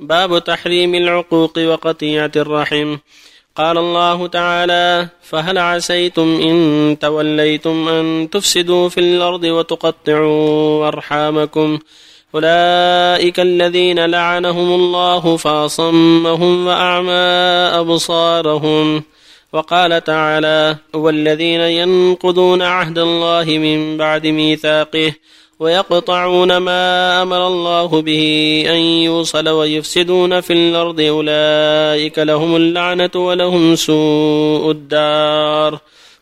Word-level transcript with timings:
باب 0.00 0.44
تحريم 0.44 0.94
العقوق 0.94 1.58
وقطيعة 1.58 2.30
الرحم. 2.36 2.96
قال 3.56 3.78
الله 3.78 4.26
تعالى 4.26 5.08
فهل 5.22 5.58
عسيتم 5.58 6.40
إن 6.42 6.96
توليتم 7.00 7.88
أن 7.88 8.28
تفسدوا 8.32 8.88
في 8.88 9.00
الأرض 9.00 9.44
وتقطعوا 9.44 10.88
أرحامكم؟ 10.88 11.78
أولئك 12.34 13.40
الذين 13.40 14.04
لعنهم 14.04 14.74
الله 14.74 15.36
فأصمهم 15.36 16.66
وأعمى 16.66 17.10
أبصارهم. 17.80 19.02
وقال 19.52 20.04
تعالى 20.04 20.76
والذين 20.94 21.60
ينقضون 21.60 22.62
عهد 22.62 22.98
الله 22.98 23.44
من 23.44 23.96
بعد 23.96 24.26
ميثاقه 24.26 25.12
ويقطعون 25.60 26.56
ما 26.56 27.22
أمر 27.22 27.46
الله 27.46 28.02
به 28.02 28.64
أن 28.68 28.76
يوصل 28.76 29.48
ويفسدون 29.48 30.40
في 30.40 30.52
الأرض 30.52 31.00
أولئك 31.00 32.18
لهم 32.18 32.56
اللعنة 32.56 33.10
ولهم 33.14 33.76
سوء 33.76 34.70
الدار 34.70 35.78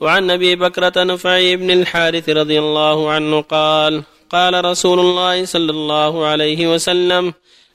وعن 0.00 0.30
أبي 0.30 0.56
بكرة 0.56 1.04
نفعي 1.04 1.56
بن 1.56 1.70
الحارث 1.70 2.28
رضي 2.28 2.58
الله 2.58 3.10
عنه 3.10 3.40
قال 3.40 4.02
قال 4.30 4.64
رسول 4.64 5.00
الله 5.00 5.44
صلى 5.44 5.70
الله 5.70 6.26
عليه 6.26 6.74
وسلم 6.74 7.34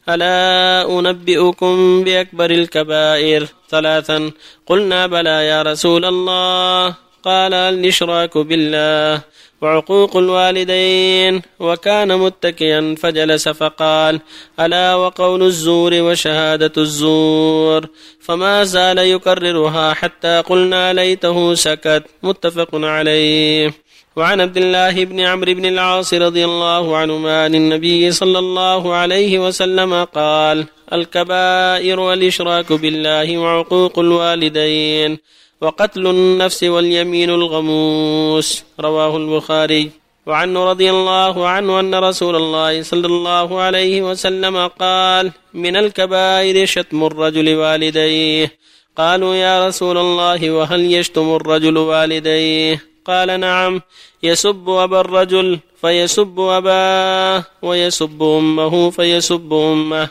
ألا 0.10 1.00
أنبئكم 1.00 2.04
بأكبر 2.04 2.52
الكبائر 2.52 3.48
ثلاثا؟ 3.70 4.32
قلنا 4.66 5.08
بلى 5.08 5.48
يا 5.48 5.62
رسول 5.62 6.06
الله. 6.06 6.96
قال 7.24 7.54
الإشراك 7.54 8.38
بالله 8.38 9.22
وعقوق 9.62 10.18
الوالدين 10.18 11.42
وكان 11.60 12.18
متكئا 12.18 12.96
فجلس 12.98 13.50
فقال 13.50 14.20
ألا 14.60 14.96
وقول 14.96 15.44
الزور 15.44 15.94
وشهادة 15.94 16.72
الزور 16.78 17.88
فما 18.20 18.64
زال 18.64 18.98
يكررها 18.98 19.94
حتى 19.94 20.44
قلنا 20.50 20.94
ليته 20.94 21.54
سكت 21.54 22.04
متفق 22.24 22.70
عليه. 22.74 23.74
وعن 24.16 24.42
عبد 24.42 24.58
الله 24.58 25.06
بن 25.06 25.20
عمرو 25.20 25.54
بن 25.54 25.66
العاص 25.66 26.14
رضي 26.14 26.46
الله 26.46 26.98
عنهما 26.98 27.44
عن 27.44 27.56
النبي 27.56 28.12
صلى 28.12 28.40
الله 28.40 28.96
عليه 28.96 29.40
وسلم 29.40 30.04
قال 30.04 30.66
الكبائر 30.94 32.00
والإشراك 32.00 32.74
بالله 32.74 33.38
وعقوق 33.38 34.00
الوالدين 34.00 35.18
وقتل 35.62 36.08
النفس 36.08 36.64
واليمين 36.64 37.30
الغموس 37.30 38.64
رواه 38.80 39.18
البخاري. 39.18 39.92
وعنه 40.26 40.70
رضي 40.72 40.90
الله 40.90 41.48
عنه 41.48 41.80
أن 41.80 41.96
رسول 41.96 42.36
الله 42.36 42.84
صلى 42.84 43.08
الله 43.08 43.62
عليه 43.62 44.02
وسلم 44.02 44.68
قال 44.68 45.32
من 45.54 45.76
الكبائر 45.76 46.66
شتم 46.66 47.04
الرجل 47.04 47.56
والديه. 47.56 48.58
قالوا 48.98 49.36
يا 49.36 49.68
رسول 49.68 49.98
الله 49.98 50.52
وهل 50.52 50.94
يشتم 50.94 51.36
الرجل 51.36 51.78
والديه؟ 51.78 52.86
قال 53.06 53.40
نعم 53.40 53.82
يسب 54.24 54.70
أبا 54.70 55.00
الرجل 55.02 55.60
فيسب 55.82 56.40
أباه 56.40 57.44
ويسب 57.62 58.24
أمه 58.24 58.90
فيسب 58.90 59.54
أمه. 59.54 60.10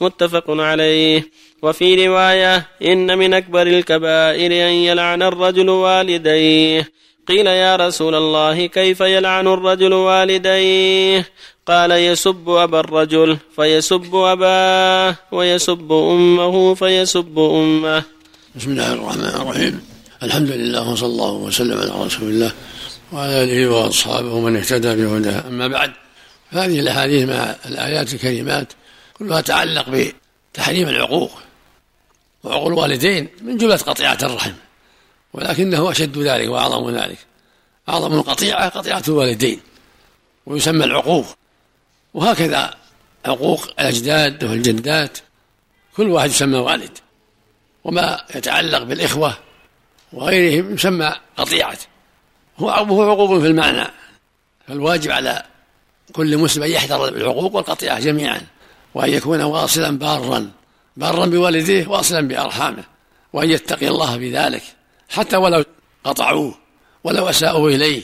متفق 0.00 0.44
عليه. 0.48 1.30
وفي 1.62 2.06
رواية 2.06 2.66
إن 2.82 3.18
من 3.18 3.34
أكبر 3.34 3.66
الكبائر 3.66 4.52
أن 4.52 4.72
يلعن 4.72 5.22
الرجل 5.22 5.68
والديه. 5.68 6.92
قيل 7.28 7.46
يا 7.46 7.76
رسول 7.76 8.14
الله 8.14 8.66
كيف 8.66 9.00
يلعن 9.00 9.46
الرجل 9.46 9.92
والديه؟ 9.92 11.28
قال 11.66 11.90
يسب 11.90 12.48
أبا 12.48 12.80
الرجل 12.80 13.38
فيسب 13.56 14.14
أباه 14.14 15.16
ويسب 15.32 15.92
أمه 15.92 16.74
فيسب 16.74 17.38
أمه. 17.38 18.02
بسم 18.54 18.70
الله 18.70 18.92
الرحمن 18.92 19.24
الرحيم. 19.24 19.80
الحمد 20.22 20.50
لله 20.50 20.90
وصلى 20.92 21.08
الله 21.08 21.32
وسلم 21.32 21.78
على 21.78 22.04
رسول 22.06 22.28
الله 22.28 22.52
وعلى 23.12 23.42
آله 23.42 23.70
وأصحابه 23.70 24.32
ومن 24.34 24.56
اهتدى 24.56 24.94
بهداه. 24.96 25.48
أما 25.48 25.68
بعد 25.68 25.92
فهذه 26.52 26.80
الأحاديث 26.80 27.28
مع 27.28 27.54
الآيات 27.66 28.14
الكريمات 28.14 28.72
كلها 29.18 29.40
تعلق 29.40 30.12
بتحريم 30.54 30.88
العقوق. 30.88 31.30
وعقوق 32.44 32.66
الوالدين 32.66 33.28
من 33.42 33.56
جملة 33.56 33.76
قطيعة 33.76 34.18
الرحم 34.22 34.52
ولكنه 35.32 35.90
أشد 35.90 36.18
ذلك 36.18 36.48
وأعظم 36.48 36.90
ذلك. 36.90 37.18
أعظم 37.88 38.12
القطيعة 38.12 38.68
قطيعة 38.68 39.02
الوالدين 39.08 39.60
ويسمى 40.46 40.84
العقوق. 40.84 41.26
وهكذا 42.14 42.74
عقوق 43.24 43.64
الأجداد 43.64 44.44
والجدات 44.44 45.18
كل 45.96 46.10
واحد 46.10 46.30
يسمى 46.30 46.58
والد. 46.58 46.98
وما 47.84 48.24
يتعلق 48.34 48.82
بالإخوة 48.82 49.38
وغيرهم 50.12 50.74
يسمى 50.74 51.12
قطيعة. 51.36 51.78
هو 52.58 52.70
عقوق 52.70 53.40
في 53.40 53.46
المعنى. 53.46 53.88
فالواجب 54.68 55.10
على 55.10 55.42
كل 56.12 56.38
مسلم 56.38 56.62
أن 56.62 56.70
يحذر 56.70 57.08
العقوق 57.08 57.54
والقطيعة 57.54 58.00
جميعا 58.00 58.40
وأن 58.94 59.10
يكون 59.10 59.42
واصلا 59.42 59.98
بارا 59.98 60.50
بارا 60.96 61.26
بوالديه 61.26 61.86
وأصلا 61.86 62.28
بأرحامه 62.28 62.84
وأن 63.32 63.50
يتقي 63.50 63.88
الله 63.88 64.18
في 64.18 64.36
ذلك 64.36 64.62
حتى 65.08 65.36
ولو 65.36 65.64
قطعوه 66.04 66.54
ولو 67.04 67.28
أساءوا 67.28 67.70
إليه. 67.70 68.02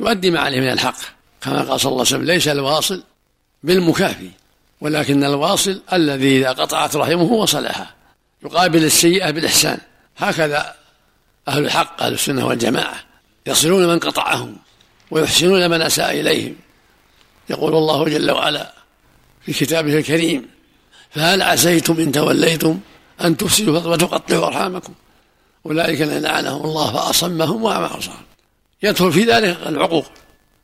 يؤدي 0.00 0.30
ما 0.30 0.40
عليه 0.40 0.60
من 0.60 0.72
الحق. 0.72 0.96
كما 1.40 1.62
قال 1.62 1.80
صلى 1.80 1.92
الله 1.92 2.04
عليه 2.06 2.16
وسلم 2.16 2.24
ليس 2.24 2.48
الواصل 2.48 3.02
بالمكافي 3.62 4.30
ولكن 4.80 5.24
الواصل 5.24 5.82
الذي 5.92 6.38
إذا 6.38 6.48
قطعت 6.48 6.96
رحمه 6.96 7.32
وصلها 7.32 7.94
يقابل 8.44 8.84
السيئة 8.84 9.30
بالإحسان. 9.30 9.78
هكذا 10.16 10.74
أهل 11.48 11.64
الحق 11.64 12.02
أهل 12.02 12.12
السنة 12.12 12.46
والجماعة 12.46 13.04
يصلون 13.46 13.88
من 13.88 13.98
قطعهم 13.98 14.56
ويحسنون 15.10 15.70
من 15.70 15.82
أساء 15.82 16.20
إليهم. 16.20 16.56
يقول 17.50 17.74
الله 17.74 18.04
جل 18.04 18.30
وعلا 18.30 18.72
في 19.42 19.52
كتابه 19.52 19.98
الكريم 19.98 20.48
فهل 21.10 21.42
عسيتم 21.42 22.00
إن 22.00 22.12
توليتم 22.12 22.80
أن 23.24 23.36
تفسدوا 23.36 23.78
وتقطعوا 23.78 24.46
أرحامكم؟ 24.46 24.92
أولئك 25.66 26.02
الذين 26.02 26.22
لعنهم 26.22 26.62
الله 26.64 26.92
فأصمهم 26.92 27.62
وأعمى 27.62 27.86
أبصارهم 27.86 28.24
يدخل 28.82 29.12
في 29.12 29.24
ذلك 29.24 29.56
العقوق 29.66 30.06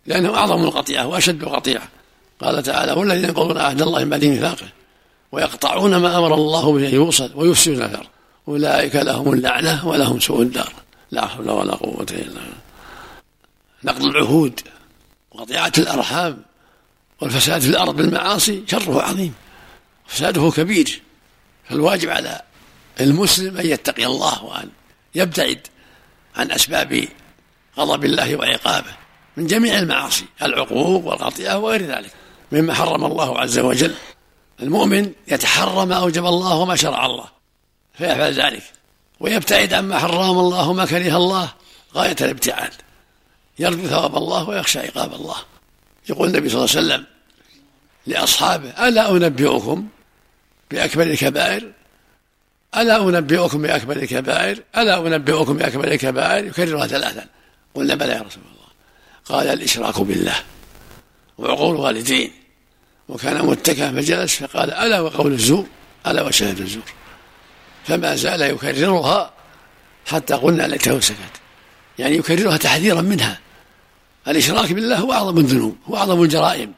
لأنه 0.06 0.34
أعظم 0.34 0.64
القطيعة 0.64 1.06
وأشد 1.06 1.42
القطيعة. 1.42 1.88
قال 2.40 2.62
تعالى 2.62 2.92
والذين 2.92 3.24
ينقضون 3.24 3.58
عهد 3.58 3.82
الله 3.82 4.04
من 4.04 4.10
بعد 4.10 4.24
ميثاقه 4.24 4.68
ويقطعون 5.32 5.96
ما 5.96 6.18
أمر 6.18 6.34
الله 6.34 6.72
به 6.72 6.88
أن 6.88 6.94
يوصل 6.94 7.30
ويفسدون 7.34 7.82
الأرض. 7.82 8.06
أولئك 8.48 8.96
لهم 8.96 9.32
اللعنة 9.32 9.88
ولهم 9.88 10.20
سوء 10.20 10.42
الدار. 10.42 10.72
لا 11.10 11.26
حول 11.26 11.50
ولا 11.50 11.74
قوة 11.74 12.06
إلا 12.10 12.22
بالله. 12.22 12.40
نقض 13.84 14.04
العهود 14.04 14.60
وقطيعة 15.32 15.72
الأرحام 15.78 16.42
والفساد 17.20 17.60
في 17.60 17.68
الأرض 17.68 17.96
بالمعاصي 17.96 18.64
شره 18.66 19.02
عظيم. 19.02 19.34
فساده 20.06 20.50
كبير 20.50 21.02
فالواجب 21.68 22.10
على 22.10 22.42
المسلم 23.00 23.56
أن 23.56 23.66
يتقي 23.66 24.06
الله 24.06 24.44
وأن 24.44 24.68
يبتعد 25.14 25.66
عن 26.36 26.50
أسباب 26.50 27.08
غضب 27.78 28.04
الله 28.04 28.36
وعقابه 28.36 28.92
من 29.36 29.46
جميع 29.46 29.78
المعاصي 29.78 30.24
العقوق 30.42 31.04
والقطيعة 31.04 31.58
وغير 31.58 31.82
ذلك. 31.82 32.10
مما 32.52 32.74
حرم 32.74 33.04
الله 33.04 33.40
عز 33.40 33.58
وجل 33.58 33.94
المؤمن 34.62 35.12
يتحرى 35.28 35.86
ما 35.86 35.94
أوجب 35.94 36.26
الله 36.26 36.54
وما 36.54 36.76
شرع 36.76 37.06
الله 37.06 37.28
فيفعل 37.94 38.32
ذلك 38.32 38.62
ويبتعد 39.20 39.74
عما 39.74 39.98
حرم 39.98 40.38
الله 40.38 40.68
وما 40.68 40.84
كره 40.84 41.16
الله 41.16 41.52
غاية 41.94 42.16
الابتعاد 42.20 42.72
يرجو 43.58 43.88
ثواب 43.88 44.16
الله 44.16 44.48
ويخشى 44.48 44.78
عقاب 44.78 45.14
الله. 45.14 45.36
يقول 46.08 46.28
النبي 46.28 46.48
صلى 46.48 46.64
الله 46.64 46.76
عليه 46.76 46.86
وسلم 46.86 47.06
لأصحابه 48.06 48.88
ألا 48.88 49.10
أنبئكم 49.10 49.88
بأكبر 50.70 51.02
الكبائر؟ 51.02 51.72
ألا 52.76 53.08
أنبئكم 53.08 53.62
بأكبر 53.62 53.96
الكبائر؟ 53.96 54.62
ألا 54.76 54.98
أنبئكم 54.98 55.56
بأكبر 55.56 55.92
الكبائر؟ 55.92 56.44
يكررها 56.44 56.86
ثلاثا. 56.86 57.26
قلنا 57.74 57.94
بلى 57.94 58.12
يا 58.12 58.22
رسول 58.22 58.42
الله. 58.42 58.66
قال 59.24 59.46
الإشراك 59.46 60.00
بالله 60.00 60.34
وعقول 61.38 61.74
الوالدين. 61.74 62.32
وكان 63.08 63.46
متكئا 63.46 63.92
فجلس 63.92 64.36
فقال 64.36 64.72
ألا 64.72 65.00
وقول 65.00 65.32
الزور؟ 65.32 65.66
ألا 66.06 66.22
وشهادة 66.22 66.64
الزور. 66.64 66.82
فما 67.84 68.16
زال 68.16 68.40
يكررها 68.40 69.32
حتى 70.06 70.34
قلنا 70.34 70.62
ليته 70.62 71.00
سكت. 71.00 71.16
يعني 71.98 72.16
يكررها 72.16 72.56
تحذيرا 72.56 73.00
منها. 73.00 73.38
الإشراك 74.28 74.72
بالله 74.72 74.96
هو 74.96 75.12
أعظم 75.12 75.38
الذنوب 75.38 75.76
هو 75.86 75.96
أعظم 75.96 76.22
الجرائم. 76.22 76.72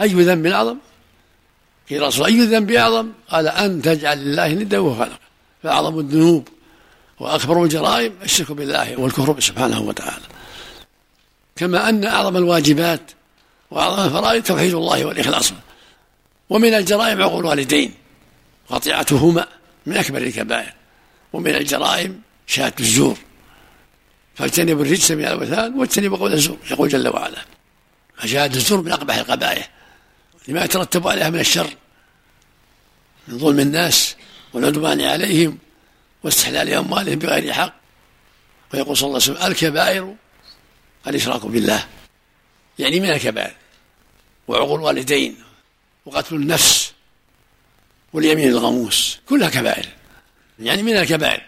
أي 0.00 0.08
ذنب 0.08 0.46
أعظم؟ 0.46 0.76
قيل 1.90 2.02
رسول 2.02 2.26
أي 2.26 2.40
ذنب 2.40 2.70
أعظم؟ 2.70 3.12
قال 3.28 3.48
أن 3.48 3.82
تجعل 3.82 4.18
لله 4.18 4.48
ندا 4.48 4.78
وخلقه 4.78 5.18
فأعظم 5.62 5.98
الذنوب 5.98 6.48
وأكبر 7.20 7.64
الجرائم 7.64 8.12
الشرك 8.22 8.52
بالله 8.52 9.00
والكفر 9.00 9.40
سبحانه 9.40 9.80
وتعالى. 9.80 10.24
كما 11.56 11.88
أن 11.88 12.04
أعظم 12.04 12.36
الواجبات 12.36 13.00
وأعظم 13.70 14.04
الفرائض 14.04 14.42
توحيد 14.42 14.74
الله 14.74 15.04
والإخلاص 15.04 15.52
ومن 16.50 16.74
الجرائم 16.74 17.22
عقول 17.22 17.40
الوالدين 17.40 17.94
قطيعتهما 18.68 19.46
من 19.86 19.96
أكبر 19.96 20.18
الكبائر. 20.18 20.74
ومن 21.32 21.54
الجرائم 21.54 22.20
شهادة 22.46 22.74
الزور. 22.80 23.16
فاجتنبوا 24.34 24.84
الرجس 24.84 25.10
من 25.10 25.24
الأوثان 25.24 25.74
واجتنبوا 25.74 26.16
قول 26.16 26.32
الزور 26.32 26.58
يقول 26.70 26.88
جل 26.88 27.08
وعلا 27.08 27.44
فشهادة 28.16 28.56
الزور 28.56 28.82
من 28.82 28.92
أقبح 28.92 29.16
القبائح. 29.16 29.70
لما 30.48 30.64
يترتب 30.64 31.08
عليها 31.08 31.30
من 31.30 31.40
الشر 31.40 31.74
من 33.28 33.38
ظلم 33.38 33.60
الناس 33.60 34.16
والعدوان 34.52 35.00
عليهم 35.00 35.58
واستحلال 36.22 36.72
أموالهم 36.72 37.18
بغير 37.18 37.52
حق. 37.52 37.74
ويقول 38.74 38.96
صلى 38.96 39.06
الله 39.06 39.22
عليه 39.22 39.32
وسلم 39.32 39.46
الكبائر 39.46 40.14
الإشراك 41.06 41.46
بالله. 41.46 41.86
يعني 42.78 43.00
من 43.00 43.10
الكبائر؟ 43.10 43.54
وعقول 44.48 44.80
الوالدين 44.80 45.36
وقتل 46.06 46.34
النفس 46.34 46.92
واليمين 48.12 48.48
الغموس 48.48 49.18
كلها 49.28 49.50
كبائر. 49.50 49.88
يعني 50.58 50.82
من 50.82 50.96
الكبائر. 50.96 51.42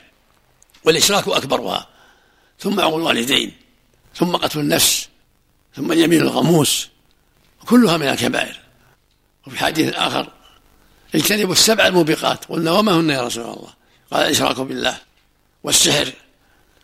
والإشراك 0.85 1.29
أكبرها. 1.29 1.89
ثم 2.59 2.81
عقول 2.81 3.01
الوالدين 3.01 3.53
ثم 4.15 4.37
قتل 4.37 4.61
النفس 4.61 5.09
ثم 5.77 5.93
اليمين 5.93 6.21
الغموس 6.21 6.89
كلها 7.67 7.97
من 7.97 8.09
الكبائر. 8.09 8.62
وفي 9.47 9.59
حديث 9.59 9.95
آخر 9.95 10.29
اجتنبوا 11.15 11.53
السبع 11.53 11.87
الموبقات. 11.87 12.45
قلنا 12.45 12.71
وما 12.71 13.01
هن 13.01 13.11
يا 13.11 13.23
رسول 13.23 13.45
الله؟ 13.45 13.73
قال 14.13 14.23
الإشراك 14.23 14.61
بالله 14.61 14.99
والسحر 15.65 16.13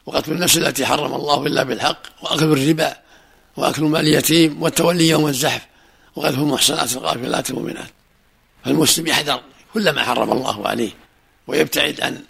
وقتل 0.06 0.32
النفس 0.32 0.58
التي 0.58 0.87
حرم 0.87 1.14
الله 1.14 1.46
إلا 1.46 1.62
بالحق 1.62 2.02
وأكل 2.22 2.44
الربا 2.44 2.96
وأكل 3.56 3.82
مال 3.82 4.00
اليتيم 4.00 4.62
والتولي 4.62 5.08
يوم 5.08 5.26
الزحف 5.26 5.66
وقذف 6.16 6.38
المحصنات 6.38 6.93
الغافلات 6.93 7.50
المؤمنات. 7.50 7.90
فالمسلم 8.64 9.06
يحذر 9.06 9.40
كل 9.75 9.90
ما 9.90 10.05
حرم 10.05 10.32
الله 10.32 10.69
عليه 10.69 10.90
ويبتعد 11.46 12.00
عن 12.00 12.25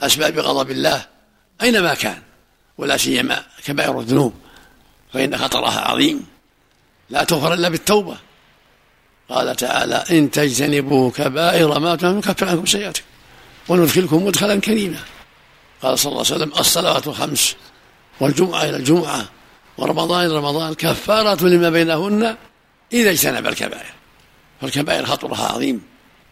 أسباب 0.00 0.38
غضب 0.38 0.70
الله 0.70 1.06
أينما 1.62 1.94
كان 1.94 2.22
ولا 2.78 2.96
سيما 2.96 3.44
كبائر 3.64 4.00
الذنوب 4.00 4.34
فإن 5.12 5.38
خطرها 5.38 5.80
عظيم. 5.80 6.26
لا 7.10 7.24
تغفر 7.24 7.54
إلا 7.54 7.68
بالتوبة. 7.68 8.16
قال 9.28 9.56
تعالى 9.56 10.04
إن 10.10 10.30
تجتنبوا 10.30 11.10
كبائر 11.10 11.78
ما 11.78 11.96
تنهون 11.96 12.16
نكفر 12.16 12.48
عنكم 12.48 12.66
سيئاتكم 12.66 13.04
وندخلكم 13.68 14.26
مدخلا 14.26 14.60
كريما. 14.60 14.98
قال 15.82 15.98
صلى 15.98 16.12
الله 16.12 16.24
عليه 16.24 16.34
وسلم 16.34 16.52
الصلوات 16.58 17.06
الخمس 17.06 17.56
والجمعة 18.20 18.62
إلى 18.64 18.76
الجمعة 18.76 19.24
ورمضان 19.78 20.26
إلى 20.26 20.36
رمضان 20.36 20.74
كفارة 20.74 21.44
لما 21.44 21.70
بينهن 21.70 22.36
إذا 22.92 23.10
اجتنب 23.10 23.46
الكبائر. 23.46 23.92
فالكبائر 24.60 25.06
خطرها 25.06 25.52
عظيم. 25.52 25.82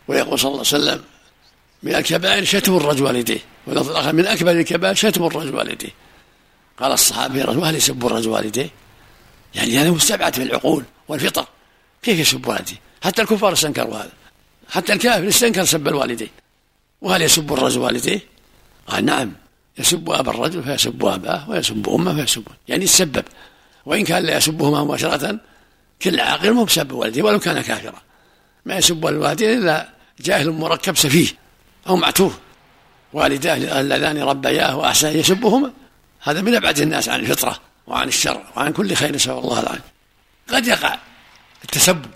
ويقول 0.09 0.39
صلى 0.39 0.49
الله 0.49 0.65
عليه 0.73 0.85
وسلم 0.85 1.03
من 1.83 1.95
الكبائر 1.95 2.45
شتم 2.45 2.77
الرجل 2.77 3.03
والديه. 3.03 3.41
واللفظ 3.67 3.91
الآخر 3.91 4.13
من 4.13 4.27
أكبر 4.27 4.51
الكبائر 4.51 4.95
شتم 4.95 5.25
الرجل 5.25 5.55
والديه. 5.55 5.95
قال 6.81 6.93
الصحابي 6.93 7.43
هل 7.43 7.75
يسب 7.75 8.07
الرجل 8.07 8.29
والديه؟ 8.29 8.71
يعني 9.55 9.79
هذا 9.79 9.91
مستبعد 9.91 10.35
في 10.35 10.43
العقول 10.43 10.85
والفطر. 11.09 11.47
كيف 12.03 12.19
يسب 12.19 12.47
والديه؟ 12.47 12.77
حتى 13.03 13.23
الكفار 13.23 13.53
استنكروا 13.53 13.97
هذا. 13.97 14.13
حتى 14.71 14.93
الكافر 14.93 15.29
استنكر 15.29 15.65
سب 15.65 15.89
الوالدين. 15.89 16.29
وهل 17.01 17.23
يسب 17.23 17.53
الرجل 17.53 17.81
والديه؟ 17.81 18.21
قال 18.87 19.05
نعم 19.05 19.33
يسب 19.79 20.11
أبا 20.11 20.31
الرجل 20.31 20.63
فيسب 20.63 21.05
أباه 21.05 21.51
ويسب 21.51 21.89
أمه 21.89 22.15
فيسب. 22.15 22.45
يعني 22.69 22.85
يتسبب 22.85 23.25
وإن 23.87 24.05
كان 24.05 24.23
لا 24.23 24.37
يسبهما 24.37 24.85
مباشرة 24.85 25.41
كل 26.03 26.21
عاقل 26.21 26.53
مو 26.53 26.65
بسب 26.65 26.93
والديه 26.93 27.23
ولو 27.23 27.39
كان 27.39 27.61
كافرا. 27.61 28.03
ما 28.65 28.77
يسب 28.77 29.07
الوالدين 29.07 29.59
إلا 29.59 29.89
جاهل 30.21 30.51
مركب 30.51 30.97
سفيه 30.97 31.29
أو 31.89 31.97
معتوه. 31.97 32.33
والداه 33.13 33.81
اللذان 33.81 34.19
ربياه 34.19 34.77
وأحسن 34.77 35.19
يسبهما. 35.19 35.73
هذا 36.23 36.41
من 36.41 36.55
أبعد 36.55 36.81
الناس 36.81 37.09
عن 37.09 37.21
الفطرة 37.21 37.59
وعن 37.87 38.09
الشرع 38.09 38.43
وعن 38.57 38.73
كل 38.73 38.95
خير 38.95 39.15
نسأل 39.15 39.33
الله 39.33 39.61
العافية 39.61 39.93
قد 40.49 40.67
يقع 40.67 40.99
التسبب. 41.65 42.11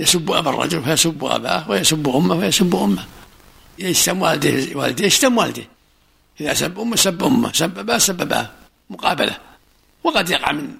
يسب 0.00 0.30
أبا 0.30 0.50
الرجل 0.50 0.82
فيسب 0.84 1.24
أباه 1.24 1.70
ويسب 1.70 2.08
أمه 2.08 2.40
فيسب 2.40 2.76
أمه. 2.76 3.04
يشتم 3.78 4.22
والديه 4.22 4.76
والديه 4.76 5.06
يشتم 5.06 5.38
والديه 5.38 5.68
إذا 6.40 6.54
سب 6.54 6.80
أمه 6.80 6.96
سب 6.96 7.24
أمه 7.24 7.52
سب 7.52 7.78
أباه 7.78 7.98
سب 7.98 8.20
أباه. 8.20 8.50
مقابلة. 8.90 9.38
وقد 10.04 10.30
يقع 10.30 10.52
من 10.52 10.76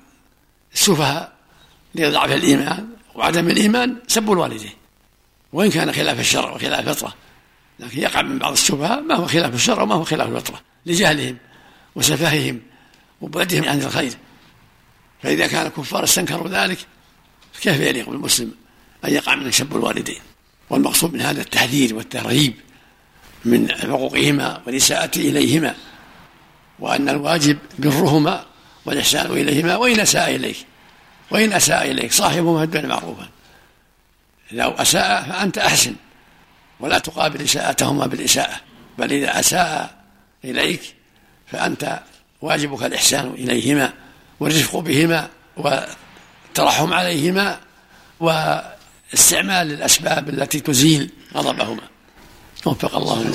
السفهاء 0.75 1.33
لضعف 1.95 2.33
الإيمان 2.33 2.89
وعدم 3.15 3.51
الإيمان 3.51 3.97
سب 4.09 4.33
الوالدين 4.33 4.73
وإن 5.53 5.71
كان 5.71 5.93
خلاف 5.93 6.21
الشرع 6.21 6.51
وخلاف 6.51 6.89
الفطرة. 6.89 7.15
لكن 7.79 8.01
يقع 8.01 8.23
من 8.23 8.39
بعض 8.39 8.53
السفهاء 8.53 9.01
ما 9.01 9.15
هو 9.15 9.27
خلاف 9.27 9.55
الشرع 9.55 9.83
وما 9.83 9.95
هو 9.95 10.05
خلاف 10.05 10.29
الفطرة. 10.29 10.61
لجهلهم 10.87 11.37
وسفههم 11.95 12.61
وبعدهم 13.21 13.69
عن 13.69 13.81
الخير. 13.81 14.13
فإذا 15.23 15.47
كان 15.47 15.67
الكفار 15.67 16.05
استنكروا 16.05 16.49
ذلك 16.49 16.79
فكيف 17.61 17.81
يليق 17.81 18.09
بالمسلم 18.11 18.53
أن 19.05 19.15
يقع 19.15 19.35
من 19.35 19.51
سب 19.51 19.77
الوالدين؟ 19.77 20.21
والمقصود 20.71 21.15
من 21.15 21.21
هذا 21.21 21.41
التحذير 21.41 21.95
والترهيب 21.95 22.55
من 23.45 23.73
حقوقهما 23.73 24.63
والإساءة 24.67 25.11
إليهما 25.17 25.75
وأن 26.79 27.09
الواجب 27.09 27.59
برهما 27.79 28.45
والإحسان 28.85 29.27
إليهما 29.27 29.77
وإن 29.77 30.01
أساء 30.01 30.37
إليك 30.37 30.57
وإن 31.31 31.53
أساء 31.53 31.91
إليك 31.91 32.13
صاحبهما 32.13 32.63
الدنيا 32.63 32.87
معروفا. 32.87 33.29
لو 34.53 34.71
أساء 34.71 35.23
فأنت 35.23 35.59
أحسن 35.59 35.95
ولا 36.81 36.99
تقابل 36.99 37.43
إساءتهما 37.43 38.07
بالإساءة 38.07 38.61
بل 38.99 39.13
إذا 39.13 39.41
أساء 39.41 39.95
إليك 40.45 40.95
فأنت 41.47 42.01
واجبك 42.43 42.83
الإحسان 42.83 43.35
إليهما 43.39 43.93
والرفق 44.41 44.79
بهما 44.79 45.29
والترحم 46.51 46.93
عليهما 46.93 47.61
واستعمال 48.21 49.73
الأسباب 49.73 50.29
التي 50.29 50.61
تزيل 50.61 51.11
غضبهما. 51.35 51.83
وفق 52.67 52.97
الله 52.97 53.23
من 53.23 53.33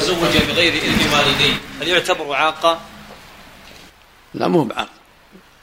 تزوج 0.00 0.36
بغير 0.48 0.72
إذن 0.72 1.12
والديه 1.12 1.54
هل 1.80 1.88
يعتبر 1.88 2.34
عاقا؟ 2.34 2.80
لا 4.34 4.48
مو 4.48 4.64
بعاق 4.64 4.88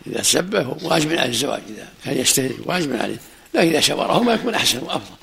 إذا 0.07 0.21
سبه 0.21 0.77
واجب 0.81 1.11
عليه 1.11 1.29
الزواج 1.29 1.61
إذا 1.69 1.87
كان 2.05 2.17
يشتهي 2.17 2.51
واجب 2.65 2.95
عليه 2.95 3.17
لكن 3.53 3.67
إذا 3.67 3.79
شاوره 3.79 4.23
ما 4.23 4.33
يكون 4.33 4.55
أحسن 4.55 4.79
وأفضل. 4.83 5.15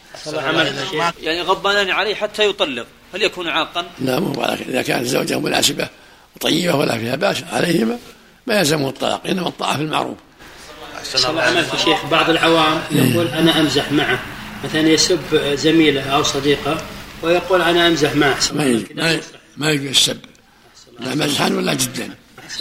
يعني 1.23 1.41
غضبانان 1.41 1.91
عليه 1.91 2.15
حتى 2.15 2.49
يطلق 2.49 2.87
هل 3.15 3.23
يكون 3.23 3.49
عاقا؟ 3.49 3.87
لا 4.01 4.21
مو 4.21 4.45
إذا 4.45 4.83
كانت 4.83 5.03
الزوجة 5.03 5.39
مناسبة 5.39 5.89
وطيبة 6.37 6.75
ولا 6.75 6.99
فيها 6.99 7.17
بأس 7.17 7.43
عليهما 7.53 7.99
ما 8.47 8.59
يلزمه 8.59 8.89
الطلاق 8.89 9.27
إنما 9.27 9.49
الطاعة 9.49 9.77
في 9.77 9.83
المعروف. 9.83 10.19
الله. 11.15 11.43
عليه 11.43 11.69
شيخ 11.85 12.05
بعض 12.05 12.31
العوام 12.31 12.83
يقول 12.91 13.27
أنا 13.29 13.61
أمزح 13.61 13.93
معه. 13.93 14.23
مثلا 14.65 14.89
يسب 14.89 15.55
زميلة 15.55 16.11
أو 16.11 16.23
صديقة 16.23 16.83
ويقول 17.23 17.63
أنا 17.63 17.87
أمزح 17.87 18.15
معه. 18.15 18.39
ما 18.53 18.65
يجوز 18.65 18.87
ما, 18.95 19.21
ما 19.57 19.71
يجوز 19.71 19.89
السب. 19.89 20.21
لا 21.01 21.15
مزحا 21.15 21.49
ولا 21.49 21.75
جدا. 21.75 22.15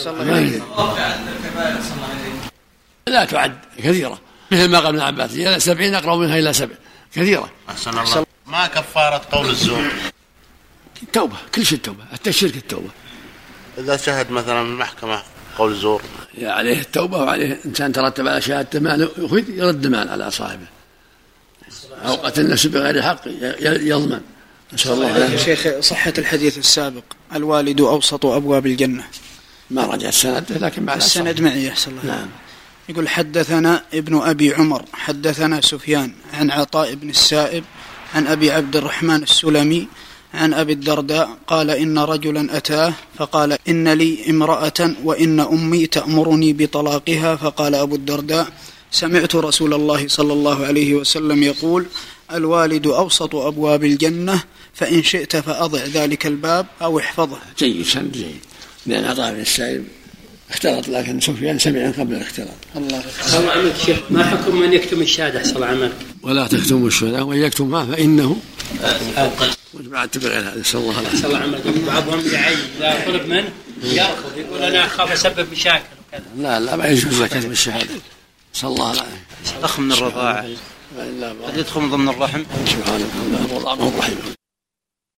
ما 0.06 0.40
يجوز 0.40 0.62
لا 3.08 3.26
تعد 3.26 3.58
كثيرة. 3.78 4.22
مثل 4.52 4.70
ما 4.70 4.80
قال 4.80 4.88
ابن 4.88 5.00
عباس 5.00 5.32
إلى 5.32 5.60
سبعين 5.60 5.96
أقرب 5.96 6.20
منها 6.20 6.40
إلى 6.40 6.54
سبع. 6.54 6.76
كثيرة. 7.16 7.50
أحسن 7.70 8.00
الله. 8.00 8.26
ما 8.48 8.68
كفارة 8.68 9.22
قول 9.32 9.50
الزور؟ 9.50 9.84
التوبة 11.04 11.38
كل 11.56 11.66
شيء 11.66 11.78
التوبة 11.78 12.04
حتى 12.14 12.30
الشرك 12.30 12.56
التوبة. 12.56 12.90
إذا 13.78 13.98
شهد 13.98 14.32
مثلا 14.32 14.62
المحكمة 14.62 15.24
قول 15.58 15.76
زور. 15.76 16.02
عليه 16.42 16.80
التوبة 16.80 17.18
وعليه 17.18 17.60
إنسان 17.66 17.92
ترتب 17.92 18.28
على 18.28 18.42
شهادة 18.42 18.80
مال 18.80 19.10
يخذ 19.18 19.50
يرد 19.50 19.88
مال 19.88 20.10
على 20.10 20.32
صاحبه. 20.32 20.66
أو 22.06 22.16
قتل 22.16 22.50
نفسه 22.50 22.70
بغير 22.70 23.02
حق 23.02 23.22
يضمن. 23.62 24.22
نسأل 24.74 24.92
الله 24.92 25.18
يا 25.18 25.38
شيخ 25.38 25.80
صحة 25.80 26.14
الحديث 26.18 26.58
السابق. 26.58 27.04
الوالد 27.36 27.82
أوسط 27.82 28.26
أبواب 28.26 28.66
الجنة. 28.66 29.04
ما 29.70 29.86
رجع 29.86 30.10
السند 30.10 30.46
لكن 30.62 30.86
بعد 30.86 30.98
السند 30.98 31.42
معي 31.42 31.70
أحسن 31.70 31.92
الله. 31.92 32.16
نعم. 32.16 32.30
يقول 32.90 33.10
حدثنا 33.10 33.84
ابن 33.94 34.22
أبي 34.22 34.54
عمر 34.54 34.86
حدثنا 34.94 35.62
سفيان 35.62 36.12
عن 36.34 36.52
عطاء 36.52 36.94
بن 36.94 37.10
السائب 37.10 37.64
عن 38.16 38.28
أبي 38.28 38.52
عبد 38.52 38.76
الرحمن 38.76 39.24
السلمي 39.24 39.88
عن 40.34 40.54
أبي 40.54 40.74
الدرداء 40.74 41.38
قال 41.48 41.70
إن 41.70 42.00
رجلا 42.00 42.58
أتاه 42.58 42.94
فقال 43.18 43.58
إن 43.70 43.88
لي 43.94 44.30
امرأة 44.30 44.96
وإن 45.04 45.40
أمي 45.40 45.86
تأمرني 45.86 46.54
بطلاقها 46.54 47.36
فقال 47.36 47.76
أبو 47.76 47.96
الدرداء 47.96 48.48
سمعت 48.92 49.36
رسول 49.36 49.74
الله 49.74 50.08
صلى 50.08 50.34
الله 50.34 50.66
عليه 50.66 50.94
وسلم 50.94 51.44
يقول 51.44 51.86
الوالد 52.34 52.88
أوسط 52.88 53.36
أبواب 53.36 53.84
الجنة 53.84 54.44
فإن 54.74 55.04
شئت 55.04 55.38
فأضع 55.38 55.80
ذلك 55.86 56.28
الباب 56.28 56.66
أو 56.82 57.00
احفظه. 57.00 57.38
جيد 57.60 57.86
سند 57.86 58.12
جيد. 58.12 58.40
لأن 58.86 59.06
عطاء 59.06 59.34
بن 59.34 59.40
السائب 59.40 59.84
اختلط 60.50 60.88
لكن 60.88 61.20
سفيان 61.20 61.60
سمع 61.60 61.92
قبل 61.92 62.16
الاختلاط. 62.16 62.50
الله 62.76 63.04
صلى 63.22 63.40
الله 63.40 63.52
عليك 63.52 63.76
شيخ 63.86 63.98
ما 64.10 64.24
حكم 64.24 64.56
من 64.56 64.74
يكتم 64.74 65.02
الشهادة؟ 65.02 65.44
صلى 65.44 65.56
الله 65.56 65.68
عليك 65.68 65.92
ولا 66.24 66.48
تكتموا 66.48 66.88
الشهداء 66.88 67.22
وإن 67.24 67.40
يكتمها 67.40 67.86
فإنه 67.86 68.38
بعد 69.92 70.10
تبع 70.10 70.30
هذا 70.30 70.56
نسأل 70.60 70.80
الله 70.80 71.00
العافية. 71.00 71.18
صلى 71.18 71.28
الله 71.28 71.40
عليك 71.40 71.86
بعضهم 71.88 72.22
يعين 72.34 72.58
إذا 72.78 73.04
طلب 73.06 73.28
منه 73.28 73.50
يرفض 73.84 74.38
يقول 74.38 74.60
أنا 74.60 74.86
أخاف 74.86 75.12
أسبب 75.12 75.52
مشاكل 75.52 75.84
وكذا. 76.08 76.24
لا 76.38 76.60
لا 76.60 76.76
ما 76.76 76.88
يجوز 76.88 77.22
لك 77.22 77.30
كتم 77.30 77.52
الشهادة 77.52 77.90
نسأل 78.56 78.70
الله 78.70 78.92
العافية. 78.92 79.26
أخ 79.64 79.80
من 79.80 79.92
الرضاعة. 79.92 80.46
إلا 80.98 81.30
قد 81.30 81.58
يدخل 81.58 81.82
من 81.82 81.92
ضمن 81.92 82.10
الرحم. 82.10 82.44
سبحانك 82.66 83.12
اللهم 83.28 83.82
وضع 83.82 83.88
الرحيم 83.88 84.18